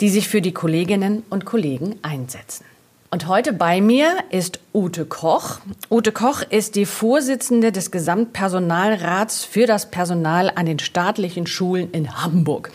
[0.00, 2.64] die sich für die Kolleginnen und Kollegen einsetzen.
[3.10, 5.60] Und heute bei mir ist Ute Koch.
[5.90, 12.22] Ute Koch ist die Vorsitzende des Gesamtpersonalrats für das Personal an den staatlichen Schulen in
[12.22, 12.70] Hamburg.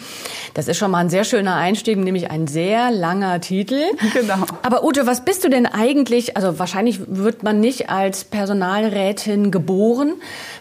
[0.55, 3.79] Das ist schon mal ein sehr schöner Einstieg, nämlich ein sehr langer Titel.
[4.13, 4.37] Genau.
[4.63, 6.35] Aber Ute, was bist du denn eigentlich?
[6.35, 10.13] Also wahrscheinlich wird man nicht als Personalrätin geboren.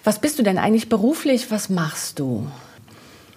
[0.05, 1.51] Was bist du denn eigentlich beruflich?
[1.51, 2.47] Was machst du?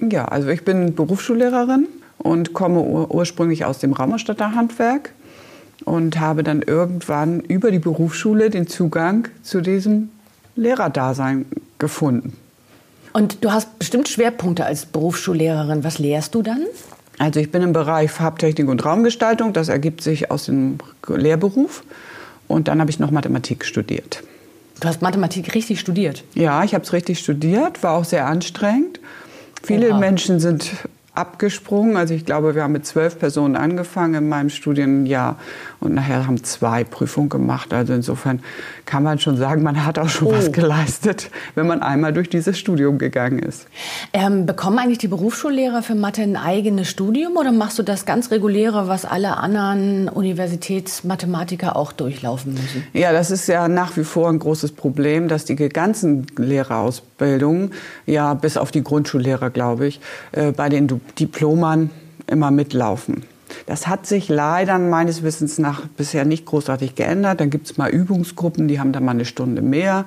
[0.02, 1.88] Ja, also ich bin Berufsschullehrerin
[2.26, 5.12] und komme ur ursprünglich aus dem Raumerstädter Handwerk
[5.84, 10.10] und habe dann irgendwann über die Berufsschule den Zugang zu diesem
[10.56, 11.46] Lehrerdasein
[11.78, 12.36] gefunden.
[13.14, 15.84] Und du hast bestimmt Schwerpunkte als Berufsschullehrerin.
[15.84, 16.66] Was lehrst du dann?
[17.20, 19.54] Also ich bin im Bereich Farbtechnik und Raumgestaltung.
[19.54, 21.84] Das ergibt sich aus dem Lehrberuf.
[22.48, 24.24] Und dann habe ich noch Mathematik studiert.
[24.80, 26.24] Du hast Mathematik richtig studiert?
[26.34, 29.00] Ja, ich habe es richtig studiert, war auch sehr anstrengend.
[29.62, 30.00] Viele Oha.
[30.00, 30.72] Menschen sind
[31.16, 31.98] abgesprungen.
[31.98, 35.38] Also ich glaube, wir haben mit zwölf Personen angefangen in meinem Studienjahr
[35.80, 37.74] und nachher haben zwei Prüfungen gemacht.
[37.74, 38.42] Also insofern
[38.86, 40.34] kann man schon sagen, man hat auch schon oh.
[40.34, 43.68] was geleistet, wenn man einmal durch dieses Studium gegangen ist.
[44.14, 48.32] Ähm, bekommen eigentlich die Berufsschullehrer für Mathe ein eigenes Studium oder machst du das ganz
[48.32, 52.84] reguläre, was alle anderen Universitätsmathematiker auch durchlaufen müssen?
[52.94, 57.72] Ja, das ist ja nach wie vor ein großes Problem, dass die ganzen Lehrerausbildungen,
[58.06, 60.00] ja bis auf die Grundschullehrer, glaube ich,
[60.32, 60.88] äh, bei den
[61.20, 61.90] Diplomern
[62.28, 63.24] immer mitlaufen.
[63.66, 67.40] Das hat sich leider meines Wissens nach bisher nicht großartig geändert.
[67.40, 70.06] Dann gibt es mal Übungsgruppen, die haben da mal eine Stunde mehr.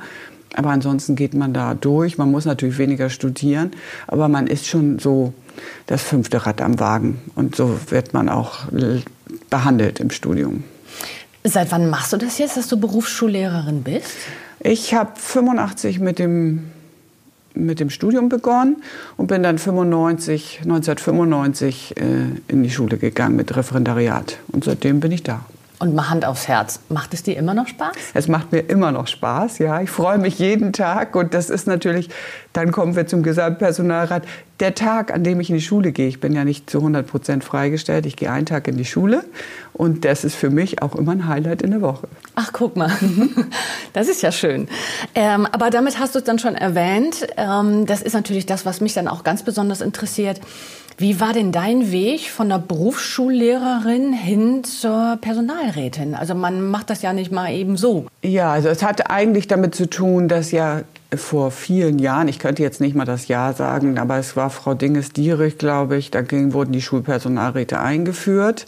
[0.54, 2.18] Aber ansonsten geht man da durch.
[2.18, 3.72] Man muss natürlich weniger studieren,
[4.06, 5.34] aber man ist schon so
[5.86, 7.20] das fünfte Rad am Wagen.
[7.34, 8.60] Und so wird man auch
[9.50, 10.64] behandelt im Studium.
[11.44, 14.16] Seit wann machst du das jetzt, dass du Berufsschullehrerin bist?
[14.60, 16.70] Ich habe 85 mit dem
[17.58, 18.82] mit dem Studium begonnen
[19.16, 22.02] und bin dann 95, 1995 äh,
[22.48, 24.38] in die Schule gegangen mit Referendariat.
[24.52, 25.44] Und seitdem bin ich da.
[25.80, 27.94] Und mal Hand aufs Herz, macht es dir immer noch Spaß?
[28.12, 29.80] Es macht mir immer noch Spaß, ja.
[29.80, 32.08] Ich freue mich jeden Tag und das ist natürlich,
[32.52, 34.24] dann kommen wir zum Gesamtpersonalrat,
[34.58, 36.08] der Tag, an dem ich in die Schule gehe.
[36.08, 39.24] Ich bin ja nicht zu 100 Prozent freigestellt, ich gehe einen Tag in die Schule
[39.72, 42.08] und das ist für mich auch immer ein Highlight in der Woche.
[42.34, 42.90] Ach, guck mal,
[43.92, 44.66] das ist ja schön.
[45.14, 47.28] Ähm, aber damit hast du es dann schon erwähnt.
[47.36, 50.40] Ähm, das ist natürlich das, was mich dann auch ganz besonders interessiert.
[51.00, 56.16] Wie war denn dein Weg von der Berufsschullehrerin hin zur Personalrätin?
[56.16, 58.06] Also man macht das ja nicht mal eben so.
[58.24, 60.80] Ja, also es hatte eigentlich damit zu tun, dass ja
[61.14, 64.74] vor vielen Jahren, ich könnte jetzt nicht mal das Jahr sagen, aber es war Frau
[64.74, 66.20] Dinges-Dietrich, glaube ich, da
[66.52, 68.66] wurden die Schulpersonalräte eingeführt.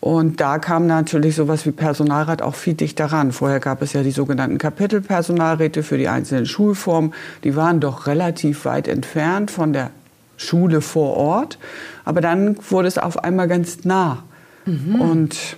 [0.00, 3.32] Und da kam natürlich sowas wie Personalrat auch viel dichter ran.
[3.32, 7.14] Vorher gab es ja die sogenannten Kapitelpersonalräte für die einzelnen Schulformen.
[7.42, 9.90] Die waren doch relativ weit entfernt von der
[10.38, 11.58] Schule vor Ort.
[12.06, 14.22] Aber dann wurde es auf einmal ganz nah.
[14.64, 14.94] Mhm.
[15.00, 15.56] Und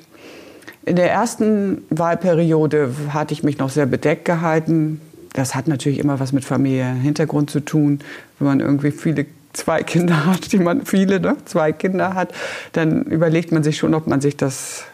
[0.85, 5.01] in der ersten Wahlperiode hatte ich mich noch sehr bedeckt gehalten.
[5.35, 8.01] Das hat natürlich immer was mit Familienhintergrund zu tun.
[8.39, 12.33] Wenn man irgendwie viele zwei Kinder hat, die man viele, ne, zwei Kinder hat,
[12.73, 14.85] dann überlegt man sich schon, ob man sich das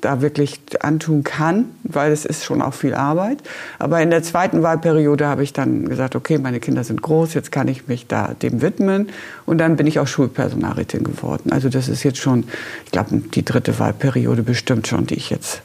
[0.00, 3.38] da wirklich antun kann, weil es ist schon auch viel Arbeit.
[3.78, 7.52] Aber in der zweiten Wahlperiode habe ich dann gesagt, okay, meine Kinder sind groß, jetzt
[7.52, 9.08] kann ich mich da dem widmen.
[9.46, 11.52] Und dann bin ich auch Schulpersonalrätin geworden.
[11.52, 12.44] Also das ist jetzt schon,
[12.84, 15.62] ich glaube, die dritte Wahlperiode bestimmt schon, die ich jetzt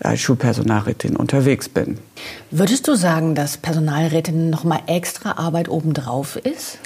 [0.00, 1.98] als Schulpersonalrätin unterwegs bin.
[2.50, 6.78] Würdest du sagen, dass Personalrätin noch mal extra Arbeit obendrauf ist?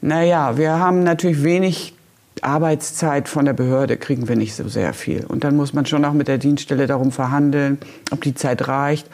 [0.00, 1.94] Naja, wir haben natürlich wenig
[2.44, 5.24] Arbeitszeit von der Behörde kriegen wir nicht so sehr viel.
[5.26, 7.78] Und dann muss man schon auch mit der Dienststelle darum verhandeln,
[8.10, 9.08] ob die Zeit reicht.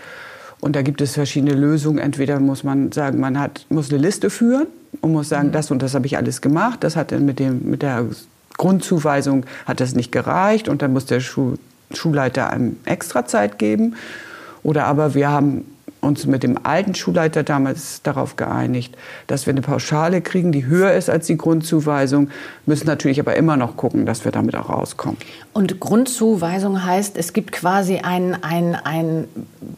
[0.60, 1.98] Und da gibt es verschiedene Lösungen.
[1.98, 4.66] Entweder muss man sagen, man hat, muss eine Liste führen
[5.00, 5.52] und muss sagen, mhm.
[5.52, 6.82] das und das habe ich alles gemacht.
[6.82, 8.06] Das hat mit, dem, mit der
[8.56, 11.58] Grundzuweisung hat das nicht gereicht und dann muss der Schul,
[11.92, 13.94] Schulleiter einem extra Zeit geben.
[14.62, 15.64] Oder aber wir haben
[16.04, 18.96] uns mit dem alten Schulleiter damals darauf geeinigt,
[19.26, 22.30] dass wir eine Pauschale kriegen, die höher ist als die Grundzuweisung,
[22.66, 25.16] müssen natürlich aber immer noch gucken, dass wir damit auch rauskommen.
[25.52, 29.28] Und Grundzuweisung heißt, es gibt quasi ein, ein, ein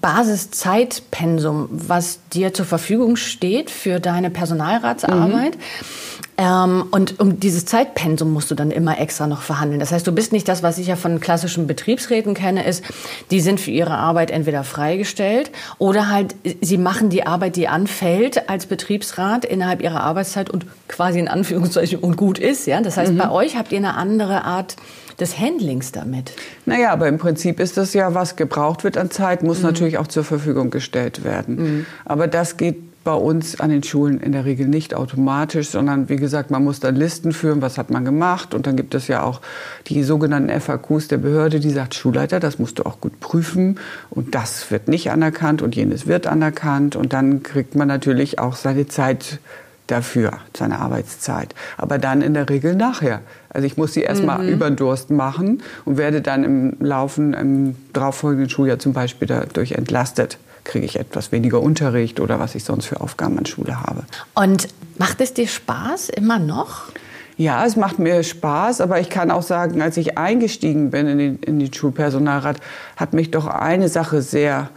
[0.00, 5.56] Basiszeitpensum, was dir zur Verfügung steht für deine Personalratsarbeit.
[5.56, 6.25] Mhm.
[6.38, 9.80] Ähm, und um dieses Zeitpensum musst du dann immer extra noch verhandeln.
[9.80, 12.84] Das heißt, du bist nicht das, was ich ja von klassischen Betriebsräten kenne, ist,
[13.30, 18.50] die sind für ihre Arbeit entweder freigestellt oder halt, sie machen die Arbeit, die anfällt
[18.50, 22.66] als Betriebsrat innerhalb ihrer Arbeitszeit und quasi in Anführungszeichen und gut ist.
[22.66, 22.80] Ja?
[22.82, 23.18] Das heißt, mhm.
[23.18, 24.76] bei euch habt ihr eine andere Art
[25.18, 26.32] des Handlings damit.
[26.66, 29.64] Naja, aber im Prinzip ist das ja, was gebraucht wird an Zeit, muss mhm.
[29.64, 31.56] natürlich auch zur Verfügung gestellt werden.
[31.56, 31.86] Mhm.
[32.04, 36.16] Aber das geht bei uns an den Schulen in der Regel nicht automatisch, sondern wie
[36.16, 38.52] gesagt, man muss dann Listen führen, was hat man gemacht.
[38.52, 39.40] Und dann gibt es ja auch
[39.86, 43.78] die sogenannten FAQs der Behörde, die sagt, Schulleiter, das musst du auch gut prüfen.
[44.10, 46.96] Und das wird nicht anerkannt und jenes wird anerkannt.
[46.96, 49.38] Und dann kriegt man natürlich auch seine Zeit
[49.86, 51.54] dafür, seine Arbeitszeit.
[51.76, 53.20] Aber dann in der Regel nachher.
[53.50, 54.48] Also ich muss sie erstmal mhm.
[54.48, 59.72] über den Durst machen und werde dann im Laufen, im darauffolgenden Schuljahr zum Beispiel dadurch
[59.72, 64.04] entlastet kriege ich etwas weniger Unterricht oder was ich sonst für Aufgaben an Schule habe.
[64.34, 64.68] Und
[64.98, 66.92] macht es dir Spaß immer noch?
[67.38, 71.18] Ja, es macht mir Spaß, aber ich kann auch sagen, als ich eingestiegen bin in
[71.18, 72.56] den, in den Schulpersonalrat,
[72.96, 74.70] hat mich doch eine Sache sehr,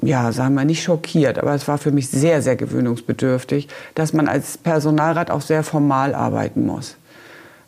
[0.00, 4.26] ja, sagen wir nicht schockiert, aber es war für mich sehr, sehr gewöhnungsbedürftig, dass man
[4.26, 6.96] als Personalrat auch sehr formal arbeiten muss.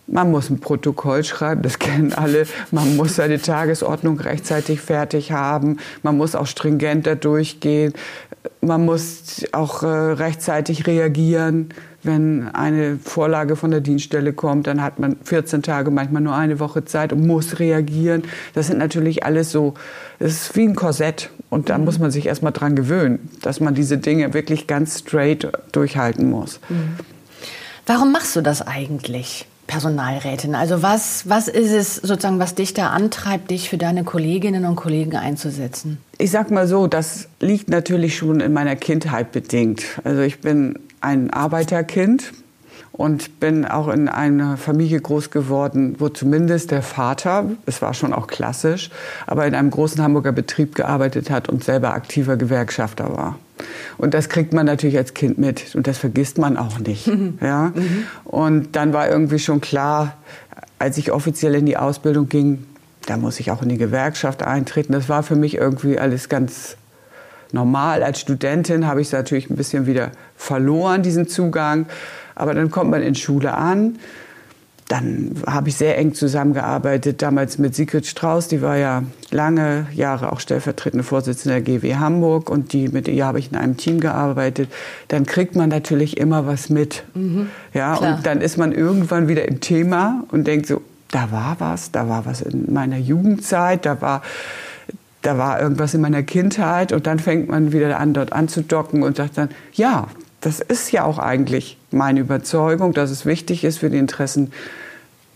[0.06, 2.46] Man muss ein Protokoll schreiben, das kennen alle.
[2.70, 5.78] Man muss seine Tagesordnung rechtzeitig fertig haben.
[6.02, 7.94] Man muss auch stringenter durchgehen.
[8.60, 11.70] Man muss auch äh, rechtzeitig reagieren.
[12.02, 16.60] Wenn eine Vorlage von der Dienststelle kommt, dann hat man 14 Tage, manchmal nur eine
[16.60, 18.24] Woche Zeit und muss reagieren.
[18.52, 19.72] Das sind natürlich alles so,
[20.18, 21.30] es ist wie ein Korsett.
[21.48, 25.50] Und da muss man sich erstmal dran gewöhnen, dass man diese Dinge wirklich ganz straight
[25.72, 26.60] durchhalten muss.
[26.68, 26.96] Mhm.
[27.86, 29.46] Warum machst du das eigentlich?
[29.66, 30.54] Personalrätin?
[30.54, 34.76] Also was, was ist es sozusagen, was dich da antreibt, dich für deine Kolleginnen und
[34.76, 35.98] Kollegen einzusetzen?
[36.18, 39.84] Ich sag mal so, das liegt natürlich schon in meiner Kindheit bedingt.
[40.04, 42.32] Also ich bin ein Arbeiterkind
[42.92, 48.12] und bin auch in einer Familie groß geworden, wo zumindest der Vater, es war schon
[48.12, 48.90] auch klassisch,
[49.26, 53.38] aber in einem großen Hamburger Betrieb gearbeitet hat und selber aktiver Gewerkschafter war.
[53.98, 57.06] Und das kriegt man natürlich als Kind mit und das vergisst man auch nicht.
[57.14, 57.38] Mhm.
[57.40, 57.72] Ja?
[57.74, 58.04] Mhm.
[58.24, 60.16] Und dann war irgendwie schon klar,
[60.78, 62.66] als ich offiziell in die Ausbildung ging,
[63.06, 64.92] da muss ich auch in die Gewerkschaft eintreten.
[64.92, 66.76] Das war für mich irgendwie alles ganz
[67.52, 68.02] normal.
[68.02, 71.86] Als Studentin habe ich es natürlich ein bisschen wieder verloren, diesen Zugang.
[72.34, 73.98] Aber dann kommt man in Schule an
[74.88, 80.30] dann habe ich sehr eng zusammengearbeitet, damals mit Sigrid Strauß, die war ja lange Jahre
[80.30, 83.98] auch stellvertretende Vorsitzende der GW Hamburg und die, mit ihr habe ich in einem Team
[83.98, 84.68] gearbeitet.
[85.08, 87.04] Dann kriegt man natürlich immer was mit.
[87.14, 88.16] Mhm, ja, klar.
[88.16, 92.08] und dann ist man irgendwann wieder im Thema und denkt so, da war was, da
[92.08, 94.22] war was in meiner Jugendzeit, da war
[95.22, 99.16] da war irgendwas in meiner Kindheit und dann fängt man wieder an, dort anzudocken und
[99.16, 100.08] sagt dann, ja,
[100.44, 104.52] das ist ja auch eigentlich meine Überzeugung, dass es wichtig ist, für die Interessen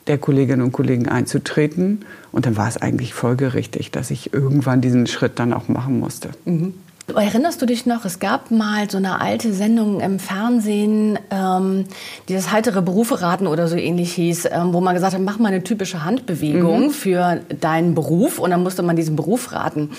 [0.06, 2.04] der Kolleginnen und Kollegen einzutreten.
[2.30, 6.30] Und dann war es eigentlich folgerichtig, dass ich irgendwann diesen Schritt dann auch machen musste.
[6.44, 6.74] Mhm.
[7.14, 11.84] Erinnerst du dich noch, es gab mal so eine alte Sendung im Fernsehen, ähm,
[12.28, 15.38] die das heitere Berufe raten oder so ähnlich hieß, ähm, wo man gesagt hat, mach
[15.38, 16.90] mal eine typische Handbewegung mhm.
[16.90, 19.90] für deinen Beruf und dann musste man diesen Beruf raten.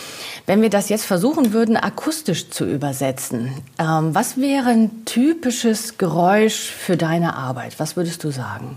[0.45, 6.69] Wenn wir das jetzt versuchen würden, akustisch zu übersetzen, ähm, was wäre ein typisches Geräusch
[6.69, 7.79] für deine Arbeit?
[7.79, 8.75] Was würdest du sagen?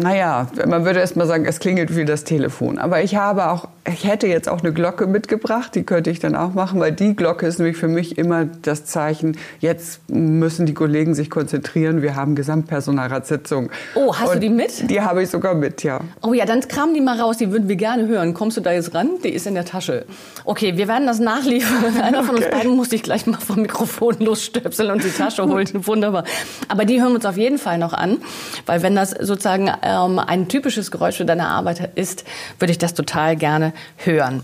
[0.00, 2.78] Naja, man würde erst mal sagen, es klingelt wie das Telefon.
[2.78, 6.34] Aber ich habe auch, ich hätte jetzt auch eine Glocke mitgebracht, die könnte ich dann
[6.34, 10.74] auch machen, weil die Glocke ist nämlich für mich immer das Zeichen, jetzt müssen die
[10.74, 13.70] Kollegen sich konzentrieren, wir haben Gesamtpersonalratssitzung.
[13.94, 14.90] Oh, hast Und du die mit?
[14.90, 16.00] Die habe ich sogar mit, ja.
[16.22, 18.34] Oh ja, dann kramen die mal raus, die würden wir gerne hören.
[18.34, 19.10] Kommst du da jetzt ran?
[19.24, 20.04] Die ist in der Tasche.
[20.44, 22.00] Okay, wir werden das nachliefern.
[22.02, 22.44] Einer von okay.
[22.44, 25.68] uns beiden muss sich gleich mal vom Mikrofon losstöpseln und die Tasche holen.
[25.86, 26.24] Wunderbar.
[26.68, 28.18] Aber die hören wir uns auf jeden Fall noch an,
[28.66, 32.24] weil wenn das sozusagen ähm, ein typisches Geräusch für deine Arbeit ist,
[32.58, 34.42] würde ich das total gerne hören.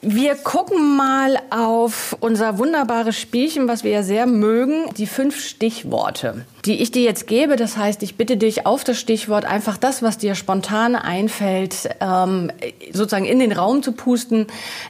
[0.00, 6.46] Wir gucken mal auf unser wunderbares Spielchen, was wir ja sehr mögen, die fünf Stichworte,
[6.64, 7.56] die ich dir jetzt gebe.
[7.56, 12.52] Das heißt, ich bitte dich auf das Stichwort einfach das, was dir spontan einfällt, ähm,
[12.92, 14.46] sozusagen in den Raum zu pusten.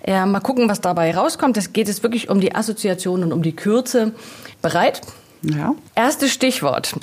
[0.07, 1.57] Mal gucken, was dabei rauskommt.
[1.57, 4.13] Es geht es wirklich um die Assoziation und um die Kürze.
[4.61, 5.01] Bereit?
[5.41, 5.75] Ja.
[5.95, 6.97] Erstes Stichwort.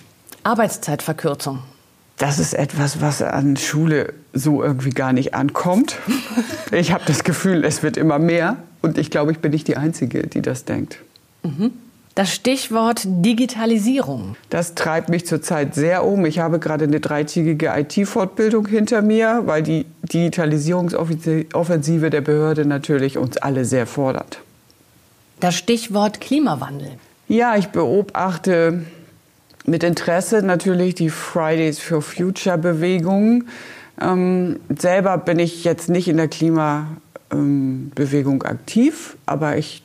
[0.43, 1.63] Arbeitszeitverkürzung
[2.17, 5.97] das ist etwas, was an Schule so irgendwie gar nicht ankommt.
[6.71, 8.57] Ich habe das Gefühl, es wird immer mehr.
[8.81, 10.99] Und ich glaube, ich bin nicht die Einzige, die das denkt.
[11.43, 11.71] Mhm.
[12.15, 14.35] Das Stichwort Digitalisierung.
[14.49, 16.25] Das treibt mich zurzeit sehr um.
[16.25, 23.35] Ich habe gerade eine dreitägige IT-Fortbildung hinter mir, weil die Digitalisierungsoffensive der Behörde natürlich uns
[23.35, 24.39] alle sehr fordert.
[25.41, 26.91] Das Stichwort Klimawandel.
[27.27, 28.85] Ja, ich beobachte
[29.65, 33.45] mit Interesse natürlich die Fridays for Future Bewegung.
[34.01, 39.83] Ähm, selber bin ich jetzt nicht in der Klimabewegung aktiv, aber ich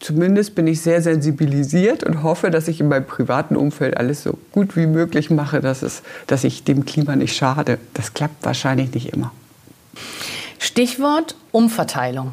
[0.00, 4.38] zumindest bin ich sehr sensibilisiert und hoffe, dass ich in meinem privaten Umfeld alles so
[4.50, 7.78] gut wie möglich mache, dass, es, dass ich dem Klima nicht schade.
[7.94, 9.30] Das klappt wahrscheinlich nicht immer.
[10.58, 12.32] Stichwort Umverteilung.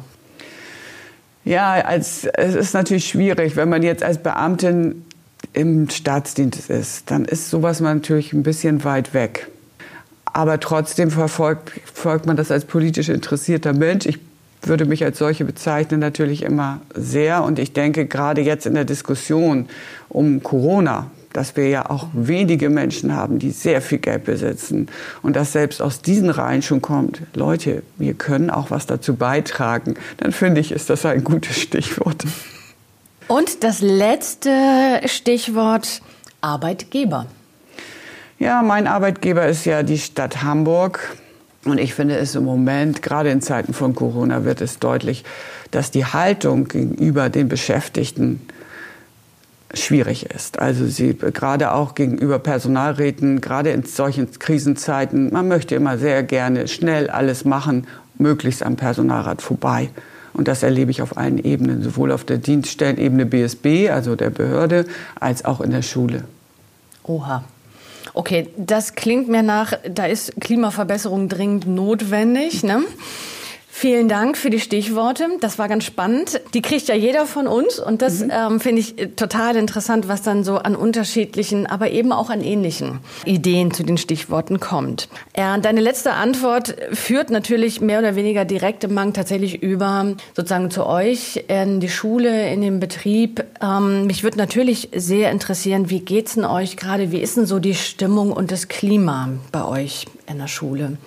[1.44, 5.04] Ja, als, es ist natürlich schwierig, wenn man jetzt als Beamtin
[5.52, 9.48] im Staatsdienst ist, dann ist sowas natürlich ein bisschen weit weg.
[10.24, 14.06] Aber trotzdem verfolgt, verfolgt man das als politisch interessierter Mensch.
[14.06, 14.18] Ich
[14.62, 17.42] würde mich als solche bezeichnen natürlich immer sehr.
[17.42, 19.68] Und ich denke, gerade jetzt in der Diskussion
[20.08, 24.88] um Corona, dass wir ja auch wenige Menschen haben, die sehr viel Geld besitzen
[25.22, 29.94] und dass selbst aus diesen Reihen schon kommt, Leute, wir können auch was dazu beitragen,
[30.16, 32.24] dann finde ich, ist das ein gutes Stichwort.
[33.28, 36.00] Und das letzte Stichwort
[36.40, 37.26] Arbeitgeber.
[38.38, 41.16] Ja, mein Arbeitgeber ist ja die Stadt Hamburg.
[41.64, 45.24] Und ich finde es im Moment, gerade in Zeiten von Corona, wird es deutlich,
[45.70, 48.40] dass die Haltung gegenüber den Beschäftigten
[49.74, 50.58] schwierig ist.
[50.58, 56.66] Also sie gerade auch gegenüber Personalräten, gerade in solchen Krisenzeiten, man möchte immer sehr gerne
[56.68, 59.90] schnell alles machen, möglichst am Personalrat vorbei.
[60.38, 64.86] Und das erlebe ich auf allen Ebenen, sowohl auf der Dienststellenebene BSB, also der Behörde,
[65.18, 66.22] als auch in der Schule.
[67.02, 67.42] Oha.
[68.14, 72.62] Okay, das klingt mir nach, da ist Klimaverbesserung dringend notwendig.
[72.62, 72.82] Ne?
[73.80, 75.28] Vielen Dank für die Stichworte.
[75.40, 76.40] Das war ganz spannend.
[76.52, 78.32] Die kriegt ja jeder von uns und das mhm.
[78.32, 82.40] ähm, finde ich äh, total interessant, was dann so an unterschiedlichen, aber eben auch an
[82.40, 85.08] ähnlichen Ideen zu den Stichworten kommt.
[85.36, 90.72] Ja, deine letzte Antwort führt natürlich mehr oder weniger direkt im Mang tatsächlich über sozusagen
[90.72, 93.44] zu euch in die Schule, in den Betrieb.
[93.62, 97.12] Ähm, mich würde natürlich sehr interessieren, wie geht's denn euch gerade?
[97.12, 100.98] Wie ist denn so die Stimmung und das Klima bei euch in der Schule?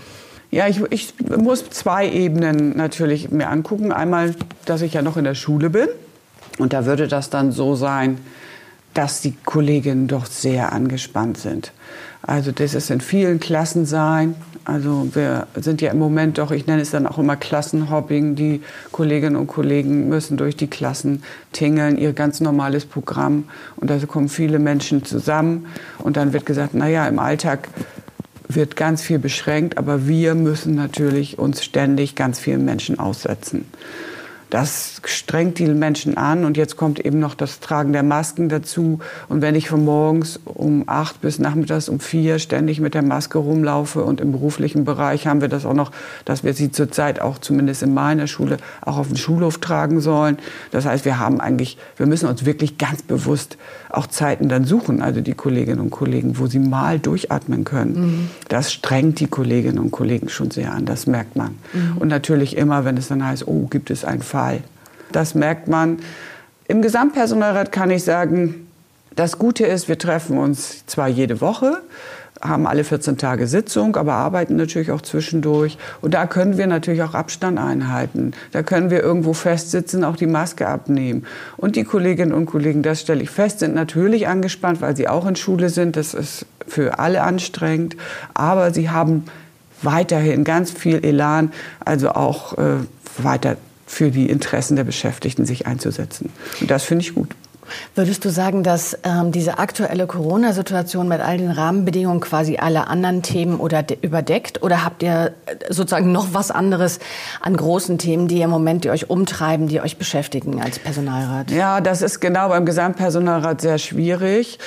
[0.52, 3.94] Ja, ich, ich muss zwei Ebenen natürlich mir angucken.
[3.94, 5.88] Einmal, dass ich ja noch in der Schule bin.
[6.60, 8.20] Und da würde das dann so sein,
[8.94, 11.72] dass die Kolleginnen doch sehr angespannt sind.
[12.22, 14.36] Also das ist in vielen Klassen sein.
[14.66, 18.36] Also wir sind ja im Moment doch, ich nenne es dann auch immer Klassenhopping.
[18.36, 23.46] Die Kolleginnen und Kollegen müssen durch die Klassen tingeln, ihr ganz normales Programm.
[23.78, 25.66] Und da kommen viele Menschen zusammen.
[25.98, 27.70] Und dann wird gesagt, naja, im Alltag
[28.56, 33.66] wird ganz viel beschränkt, aber wir müssen natürlich uns ständig ganz vielen Menschen aussetzen.
[34.52, 39.00] Das strengt die Menschen an und jetzt kommt eben noch das Tragen der Masken dazu.
[39.30, 43.38] Und wenn ich von morgens um acht bis nachmittags um vier ständig mit der Maske
[43.38, 45.94] rumlaufe und im beruflichen Bereich haben wir das auch noch,
[46.26, 50.38] dass wir sie zurzeit auch zumindest in meiner Schule auch auf den Schulhof tragen sollen.
[50.72, 53.58] Das heißt, wir haben eigentlich, wir müssen uns wirklich ganz bewusst
[53.94, 57.94] auch Zeiten dann suchen, also die Kolleginnen und Kollegen, wo sie mal durchatmen können.
[57.94, 58.30] Mhm.
[58.48, 61.58] Das strengt die Kolleginnen und Kollegen schon sehr an, das merkt man.
[61.74, 61.98] Mhm.
[61.98, 64.62] Und natürlich immer, wenn es dann heißt, oh, gibt es einen Fall, Fall.
[65.12, 66.00] Das merkt man.
[66.68, 68.68] Im Gesamtpersonalrat kann ich sagen,
[69.16, 71.82] das Gute ist, wir treffen uns zwar jede Woche,
[72.42, 75.78] haben alle 14 Tage Sitzung, aber arbeiten natürlich auch zwischendurch.
[76.02, 78.34] Und da können wir natürlich auch Abstand einhalten.
[78.52, 81.26] Da können wir irgendwo festsitzen, auch die Maske abnehmen.
[81.58, 85.26] Und die Kolleginnen und Kollegen, das stelle ich fest, sind natürlich angespannt, weil sie auch
[85.26, 85.96] in Schule sind.
[85.96, 87.96] Das ist für alle anstrengend.
[88.34, 89.26] Aber sie haben
[89.82, 91.52] weiterhin ganz viel Elan,
[91.84, 92.76] also auch äh,
[93.18, 93.58] weiter
[93.88, 96.32] für die Interessen der Beschäftigten sich einzusetzen.
[96.62, 97.36] Und das finde ich gut.
[97.96, 103.22] Würdest du sagen, dass ähm, diese aktuelle Corona-Situation mit all den Rahmenbedingungen quasi alle anderen
[103.22, 104.62] Themen oder überdeckt?
[104.64, 107.00] Oder habt ihr äh, sozusagen noch was anderes
[107.42, 111.52] an großen Themen, die im Moment die euch umtreiben, die euch beschäftigen als Personalrat?
[111.52, 114.60] Ja, das ist genau beim Gesamtpersonalrat sehr schwierig.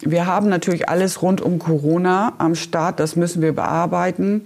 [0.00, 3.00] Wir haben natürlich alles rund um Corona am Start.
[3.00, 4.44] Das müssen wir bearbeiten.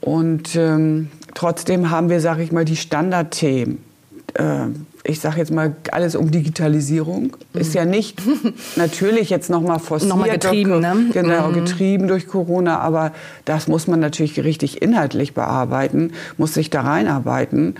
[0.00, 3.87] Und ähm, trotzdem haben wir, sage ich mal, die Standardthemen.
[4.34, 4.66] Äh,
[5.04, 7.36] ich sage jetzt mal alles um Digitalisierung.
[7.52, 7.60] Mhm.
[7.60, 8.20] Ist ja nicht
[8.76, 10.10] natürlich jetzt nochmal forciert.
[10.10, 11.06] Nochmal getrieben, ne?
[11.12, 11.54] Genau, mhm.
[11.54, 12.78] getrieben durch Corona.
[12.80, 13.12] Aber
[13.44, 17.76] das muss man natürlich richtig inhaltlich bearbeiten, muss sich da reinarbeiten.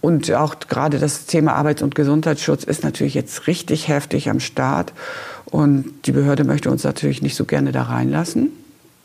[0.00, 4.92] Und auch gerade das Thema Arbeits- und Gesundheitsschutz ist natürlich jetzt richtig heftig am Start.
[5.46, 8.50] Und die Behörde möchte uns natürlich nicht so gerne da reinlassen.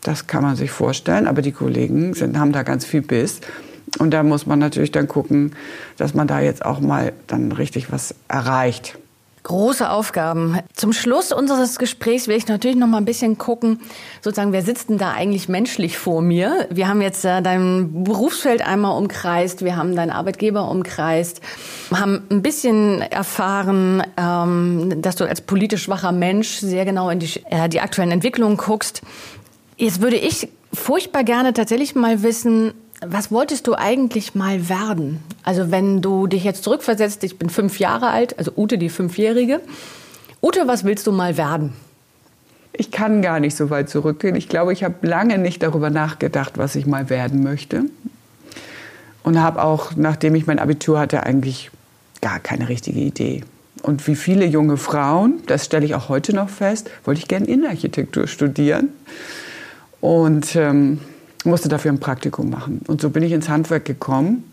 [0.02, 3.40] Das kann man sich vorstellen, aber die Kollegen sind, haben da ganz viel Biss.
[3.98, 5.56] Und da muss man natürlich dann gucken,
[5.98, 8.98] dass man da jetzt auch mal dann richtig was erreicht.
[9.44, 10.60] Große Aufgaben.
[10.74, 13.80] Zum Schluss unseres Gesprächs will ich natürlich noch mal ein bisschen gucken,
[14.22, 16.68] sozusagen, wer sitzt denn da eigentlich menschlich vor mir?
[16.70, 21.40] Wir haben jetzt äh, dein Berufsfeld einmal umkreist, wir haben deinen Arbeitgeber umkreist,
[21.90, 27.42] haben ein bisschen erfahren, ähm, dass du als politisch wacher Mensch sehr genau in die,
[27.50, 29.02] äh, die aktuellen Entwicklungen guckst.
[29.78, 32.74] Jetzt würde ich furchtbar gerne tatsächlich mal wissen,
[33.06, 35.20] was wolltest du eigentlich mal werden?
[35.44, 39.62] Also wenn du dich jetzt zurückversetzt, ich bin fünf Jahre alt, also Ute die Fünfjährige.
[40.42, 41.74] Ute, was willst du mal werden?
[42.74, 44.36] Ich kann gar nicht so weit zurückgehen.
[44.36, 47.86] Ich glaube, ich habe lange nicht darüber nachgedacht, was ich mal werden möchte.
[49.24, 51.72] Und habe auch, nachdem ich mein Abitur hatte, eigentlich
[52.22, 53.44] gar keine richtige Idee.
[53.82, 57.48] Und wie viele junge Frauen, das stelle ich auch heute noch fest, wollte ich gerne
[57.48, 58.90] Innenarchitektur studieren.
[60.02, 61.00] Und ähm,
[61.46, 62.82] musste dafür ein Praktikum machen.
[62.88, 64.44] Und so bin ich ins Handwerk gekommen.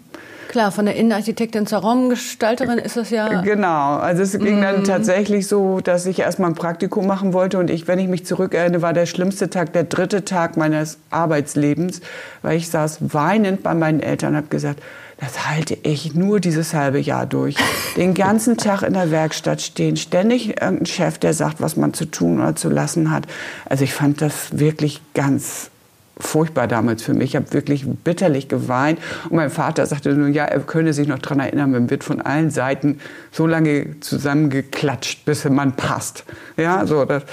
[0.49, 3.43] Klar, von der Innenarchitektin zur Raumgestalterin ist das ja.
[3.43, 4.85] Genau, also es ging dann mhm.
[4.85, 8.81] tatsächlich so, dass ich erstmal ein Praktikum machen wollte und ich, wenn ich mich zurückerinnere,
[8.81, 12.01] war der schlimmste Tag, der dritte Tag meines Arbeitslebens,
[12.43, 14.81] weil ich saß weinend bei meinen Eltern und habe gesagt,
[15.19, 17.57] das halte ich nur dieses halbe Jahr durch.
[17.97, 22.05] Den ganzen Tag in der Werkstatt stehen, ständig irgendein Chef, der sagt, was man zu
[22.05, 23.27] tun oder zu lassen hat.
[23.65, 25.71] Also ich fand das wirklich ganz
[26.19, 27.31] furchtbar damals für mich.
[27.31, 28.99] Ich habe wirklich bitterlich geweint.
[29.29, 32.23] Und mein Vater sagte nur, ja, er könne sich noch daran erinnern, man wird von
[32.23, 36.25] allen Seiten so lange zusammengeklatscht, bis man passt.
[36.57, 37.25] Ja, so das.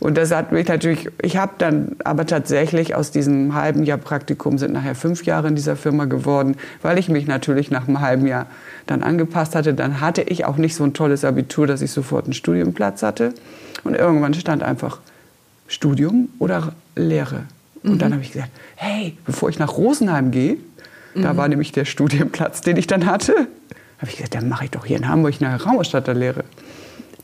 [0.00, 4.56] Und das hat mich natürlich, ich habe dann aber tatsächlich aus diesem halben Jahr Praktikum
[4.56, 8.26] sind nachher fünf Jahre in dieser Firma geworden, weil ich mich natürlich nach einem halben
[8.26, 8.46] Jahr
[8.86, 9.74] dann angepasst hatte.
[9.74, 13.34] Dann hatte ich auch nicht so ein tolles Abitur, dass ich sofort einen Studienplatz hatte.
[13.84, 15.00] Und irgendwann stand einfach
[15.68, 17.44] Studium oder Lehre.
[17.82, 17.98] Und mhm.
[17.98, 20.56] dann habe ich gesagt, hey, bevor ich nach Rosenheim gehe,
[21.14, 21.22] mhm.
[21.22, 23.34] da war nämlich der Studienplatz, den ich dann hatte,
[23.98, 26.44] habe ich gesagt, dann mache ich doch hier in Hamburg eine Raumausstatterlehre.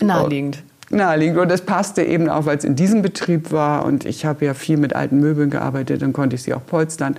[0.01, 0.63] Naheliegend.
[0.91, 1.39] Naheliegend.
[1.39, 3.85] Und das passte eben auch, weil es in diesem Betrieb war.
[3.85, 7.17] Und ich habe ja viel mit alten Möbeln gearbeitet, dann konnte ich sie auch polstern,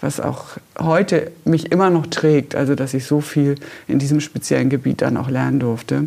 [0.00, 2.54] was auch heute mich immer noch trägt.
[2.54, 3.56] Also, dass ich so viel
[3.88, 6.06] in diesem speziellen Gebiet dann auch lernen durfte.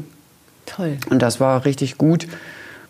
[0.66, 0.98] Toll.
[1.10, 2.28] Und das war richtig gut.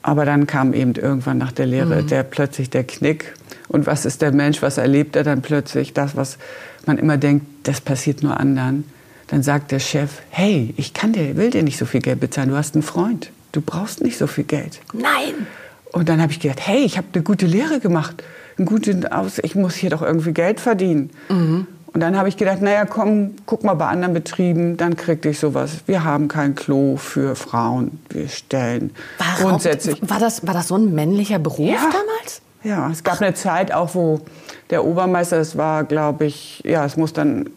[0.04, 2.08] Aber dann kam eben irgendwann nach der Lehre mhm.
[2.08, 3.34] der plötzlich der Knick.
[3.74, 4.62] Und was ist der Mensch?
[4.62, 5.94] Was erlebt er dann plötzlich?
[5.94, 6.38] Das, was
[6.86, 8.84] man immer denkt, das passiert nur anderen.
[9.28, 12.50] Dann sagt der Chef, hey, ich kann dir, will dir nicht so viel Geld bezahlen.
[12.50, 13.32] Du hast einen Freund.
[13.52, 14.80] Du brauchst nicht so viel Geld.
[14.94, 15.48] Nein.
[15.92, 18.24] Und dann habe ich gedacht, hey, ich habe eine gute Lehre gemacht.
[18.60, 21.10] Einen guten Aus ich muss hier doch irgendwie Geld verdienen.
[21.30, 21.66] Mhm.
[21.88, 25.40] Und dann habe ich gedacht, naja, komm, guck mal bei anderen Betrieben, dann krieg ich
[25.40, 25.78] sowas.
[25.88, 28.00] Wir haben kein Klo für Frauen.
[28.10, 29.50] Wir stellen Warum?
[29.50, 29.98] grundsätzlich.
[30.08, 31.90] War das, war das so ein männlicher Beruf ja.
[31.92, 32.43] damals?
[32.64, 34.22] Ja, es gab eine Zeit auch, wo
[34.70, 37.50] der Obermeister, das war, glaube ich, ja, es muss dann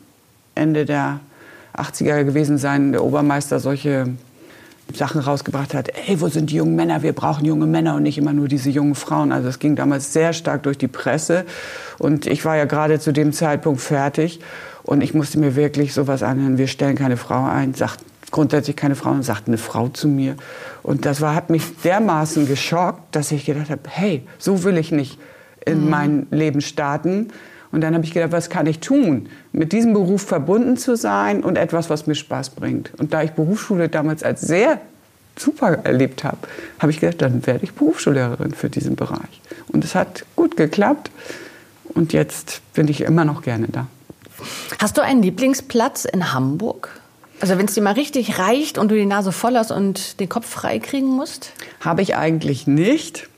[0.56, 1.20] Ende der
[1.76, 4.08] 80er gewesen sein, der Obermeister solche
[4.92, 7.02] Sachen rausgebracht hat, ey, wo sind die jungen Männer?
[7.02, 9.32] Wir brauchen junge Männer und nicht immer nur diese jungen Frauen.
[9.32, 11.44] Also es ging damals sehr stark durch die Presse
[11.98, 14.40] und ich war ja gerade zu dem Zeitpunkt fertig
[14.82, 18.96] und ich musste mir wirklich sowas anhören, wir stellen keine Frau ein, sagt grundsätzlich keine
[18.96, 20.36] Frau und sagt eine Frau zu mir.
[20.82, 24.92] Und das war, hat mich dermaßen geschockt, dass ich gedacht habe, hey, so will ich
[24.92, 25.18] nicht
[25.64, 25.90] in mhm.
[25.90, 27.28] mein Leben starten.
[27.72, 31.42] Und dann habe ich gedacht, was kann ich tun, mit diesem Beruf verbunden zu sein
[31.42, 32.92] und etwas, was mir Spaß bringt.
[32.98, 34.80] Und da ich Berufsschule damals als sehr
[35.38, 36.38] super erlebt habe,
[36.78, 39.42] habe ich gedacht, dann werde ich Berufsschullehrerin für diesen Bereich.
[39.68, 41.10] Und es hat gut geklappt.
[41.84, 43.86] Und jetzt bin ich immer noch gerne da.
[44.80, 46.90] Hast du einen Lieblingsplatz in Hamburg?
[47.40, 50.28] Also wenn es dir mal richtig reicht und du die Nase voll hast und den
[50.28, 51.52] Kopf frei kriegen musst?
[51.80, 53.28] Habe ich eigentlich nicht.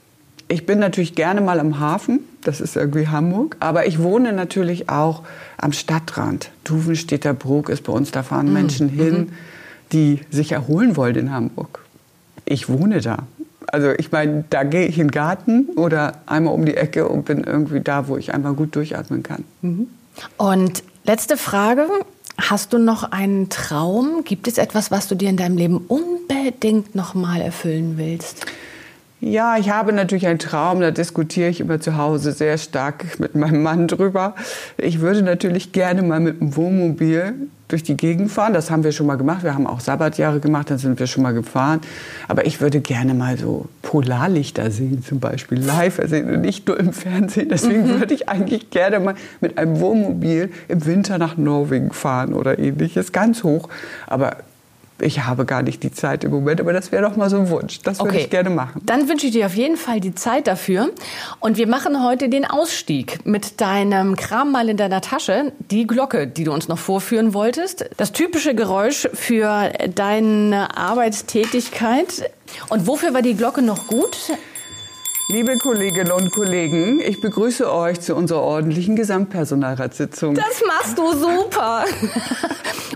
[0.50, 4.88] Ich bin natürlich gerne mal am Hafen, das ist irgendwie Hamburg, aber ich wohne natürlich
[4.88, 5.22] auch
[5.58, 6.50] am Stadtrand.
[6.64, 8.52] Duvenstädter Bruck ist bei uns, da fahren mhm.
[8.54, 9.32] Menschen hin, mhm.
[9.92, 11.80] die sich erholen wollen in Hamburg.
[12.46, 13.26] Ich wohne da.
[13.66, 17.26] Also ich meine, da gehe ich in den Garten oder einmal um die Ecke und
[17.26, 19.44] bin irgendwie da, wo ich einmal gut durchatmen kann.
[19.61, 19.88] Mhm.
[20.38, 21.87] Und letzte Frage,
[22.40, 24.22] Hast du noch einen Traum?
[24.24, 28.46] Gibt es etwas, was du dir in deinem Leben unbedingt noch mal erfüllen willst?
[29.20, 33.35] Ja, ich habe natürlich einen Traum, da diskutiere ich immer zu Hause sehr stark mit
[33.35, 34.37] meinem Mann drüber.
[34.77, 38.52] Ich würde natürlich gerne mal mit dem Wohnmobil durch die Gegend fahren.
[38.54, 39.44] Das haben wir schon mal gemacht.
[39.44, 41.81] Wir haben auch Sabbatjahre gemacht, dann sind wir schon mal gefahren.
[42.26, 46.81] Aber ich würde gerne mal so Polarlichter sehen, zum Beispiel live sehen und nicht nur
[46.81, 47.48] im Fernsehen.
[47.50, 48.00] Deswegen mhm.
[48.00, 53.12] würde ich eigentlich gerne mal mit einem Wohnmobil im Winter nach Norwegen fahren oder ähnliches,
[53.12, 53.68] ganz hoch.
[54.07, 54.38] Aber
[55.00, 57.48] ich habe gar nicht die Zeit im Moment, aber das wäre doch mal so ein
[57.50, 57.80] Wunsch.
[57.82, 58.22] Das würde Okay.
[58.24, 58.82] ich gerne machen.
[58.84, 60.90] Dann wünsche ich dir auf jeden Fall die Zeit dafür.
[61.40, 65.52] Und wir machen heute den Ausstieg mit deinem Kram mal in deiner Tasche.
[65.70, 67.84] Die Glocke, die du uns noch vorführen wolltest.
[67.96, 72.30] Das typische Geräusch für deine Arbeitstätigkeit.
[72.70, 74.16] Und wofür war die Glocke noch gut?
[75.31, 80.35] Liebe Kolleginnen und Kollegen, ich begrüße euch zu unserer ordentlichen Gesamtpersonalratssitzung.
[80.35, 81.85] Das machst du super.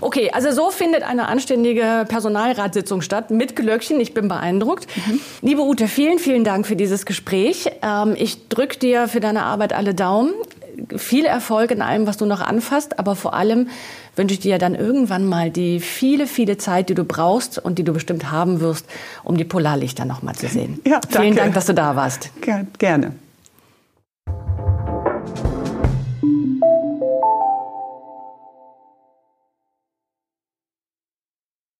[0.01, 4.01] Okay, also so findet eine anständige Personalratssitzung statt mit Glöckchen.
[4.01, 4.85] Ich bin beeindruckt.
[5.41, 7.71] Liebe Ute, vielen, vielen Dank für dieses Gespräch.
[7.81, 10.33] Ähm, ich drücke dir für deine Arbeit alle Daumen.
[10.97, 13.67] Viel Erfolg in allem, was du noch anfasst, aber vor allem
[14.15, 17.83] wünsche ich dir dann irgendwann mal die viele, viele Zeit, die du brauchst und die
[17.83, 18.85] du bestimmt haben wirst,
[19.23, 20.79] um die Polarlichter noch mal zu sehen.
[20.85, 21.35] Ja, Vielen danke.
[21.41, 22.29] Dank, dass du da warst.
[22.41, 23.13] Ger- Gerne.